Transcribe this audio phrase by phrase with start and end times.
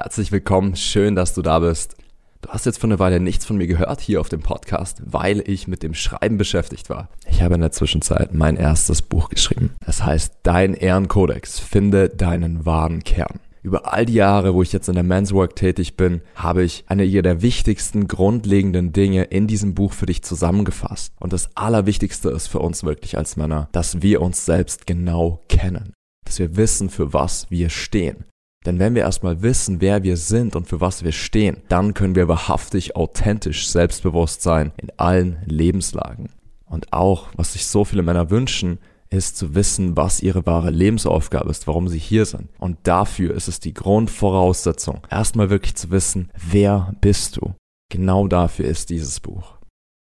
[0.00, 1.96] Herzlich willkommen, schön, dass du da bist.
[2.40, 5.42] Du hast jetzt für eine Weile nichts von mir gehört hier auf dem Podcast, weil
[5.44, 7.08] ich mit dem Schreiben beschäftigt war.
[7.28, 9.74] Ich habe in der Zwischenzeit mein erstes Buch geschrieben.
[9.84, 13.40] Das heißt Dein Ehrenkodex, finde deinen wahren Kern.
[13.64, 16.84] Über all die Jahre, wo ich jetzt in der Men's Work tätig bin, habe ich
[16.86, 21.12] eine der wichtigsten grundlegenden Dinge in diesem Buch für dich zusammengefasst.
[21.18, 25.92] Und das Allerwichtigste ist für uns wirklich als Männer, dass wir uns selbst genau kennen.
[26.24, 28.26] Dass wir wissen, für was wir stehen.
[28.68, 32.14] Denn wenn wir erstmal wissen, wer wir sind und für was wir stehen, dann können
[32.14, 36.28] wir wahrhaftig authentisch selbstbewusst sein in allen Lebenslagen.
[36.66, 38.78] Und auch, was sich so viele Männer wünschen,
[39.08, 42.50] ist zu wissen, was ihre wahre Lebensaufgabe ist, warum sie hier sind.
[42.58, 47.54] Und dafür ist es die Grundvoraussetzung, erstmal wirklich zu wissen, wer bist du.
[47.90, 49.56] Genau dafür ist dieses Buch.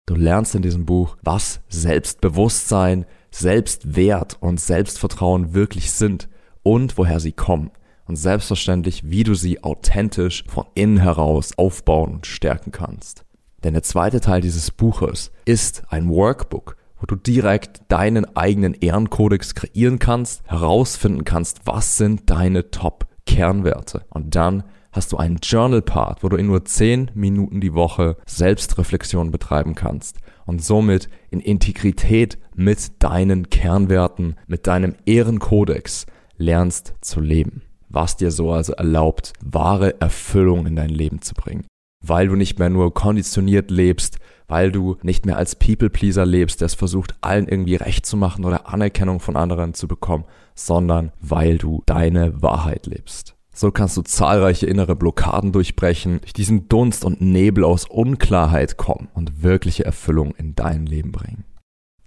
[0.07, 6.29] Du lernst in diesem Buch, was Selbstbewusstsein, Selbstwert und Selbstvertrauen wirklich sind
[6.61, 7.69] und woher sie kommen
[8.07, 13.25] und selbstverständlich, wie du sie authentisch von innen heraus aufbauen und stärken kannst.
[13.63, 19.55] Denn der zweite Teil dieses Buches ist ein Workbook, wo du direkt deinen eigenen Ehrenkodex
[19.55, 24.05] kreieren kannst, herausfinden kannst, was sind deine Top-Kernwerte.
[24.09, 29.31] Und dann hast du einen Journal-Part, wo du in nur 10 Minuten die Woche Selbstreflexion
[29.31, 36.05] betreiben kannst und somit in Integrität mit deinen Kernwerten, mit deinem Ehrenkodex
[36.37, 37.63] lernst zu leben
[37.93, 41.65] was dir so also erlaubt, wahre Erfüllung in dein Leben zu bringen.
[42.05, 46.65] Weil du nicht mehr nur konditioniert lebst, weil du nicht mehr als People-Pleaser lebst, der
[46.65, 51.57] es versucht, allen irgendwie recht zu machen oder Anerkennung von anderen zu bekommen, sondern weil
[51.57, 53.35] du deine Wahrheit lebst.
[53.55, 59.09] So kannst du zahlreiche innere Blockaden durchbrechen, durch diesen Dunst und Nebel aus Unklarheit kommen
[59.13, 61.45] und wirkliche Erfüllung in dein Leben bringen.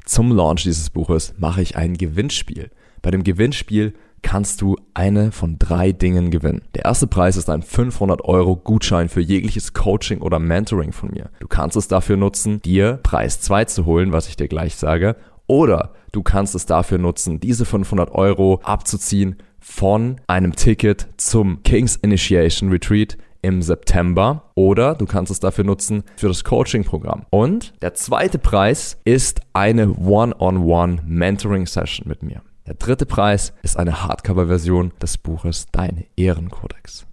[0.05, 2.71] Zum Launch dieses Buches mache ich ein Gewinnspiel.
[3.01, 6.63] Bei dem Gewinnspiel kannst du eine von drei Dingen gewinnen.
[6.75, 11.31] Der erste Preis ist ein 500 Euro Gutschein für jegliches Coaching oder Mentoring von mir.
[11.41, 15.17] Du kannst es dafür nutzen, dir Preis 2 zu holen, was ich dir gleich sage,
[15.47, 21.97] oder du kannst es dafür nutzen, diese 500 Euro abzuziehen von einem Ticket zum King's
[21.97, 27.27] Initiation Retreat im September oder du kannst es dafür nutzen für das Coaching-Programm.
[27.31, 32.43] Und der zweite Preis ist eine One-on-One Mentoring-Session mit mir.
[32.67, 37.07] Der dritte Preis ist eine Hardcover-Version des Buches Dein Ehrenkodex.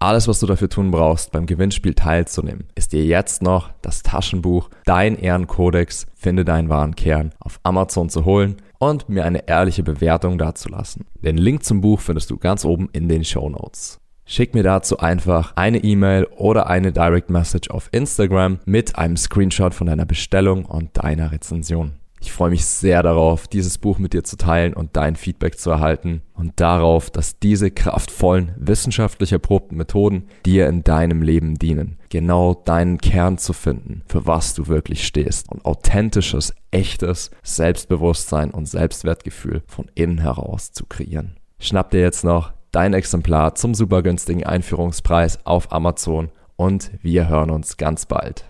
[0.00, 4.68] Alles, was du dafür tun brauchst, beim Gewinnspiel teilzunehmen, ist dir jetzt noch das Taschenbuch
[4.84, 10.36] Dein Ehrenkodex, finde deinen wahren Kern auf Amazon zu holen und mir eine ehrliche Bewertung
[10.36, 11.06] dazulassen.
[11.14, 13.98] Den Link zum Buch findest du ganz oben in den Show Notes.
[14.26, 19.72] Schick mir dazu einfach eine E-Mail oder eine Direct Message auf Instagram mit einem Screenshot
[19.72, 21.94] von deiner Bestellung und deiner Rezension.
[22.20, 25.70] Ich freue mich sehr darauf, dieses Buch mit dir zu teilen und dein Feedback zu
[25.70, 32.54] erhalten und darauf, dass diese kraftvollen, wissenschaftlich erprobten Methoden dir in deinem Leben dienen, genau
[32.54, 39.62] deinen Kern zu finden, für was du wirklich stehst und authentisches, echtes Selbstbewusstsein und Selbstwertgefühl
[39.66, 41.36] von innen heraus zu kreieren.
[41.60, 47.50] Schnapp dir jetzt noch dein Exemplar zum super günstigen Einführungspreis auf Amazon und wir hören
[47.50, 48.48] uns ganz bald.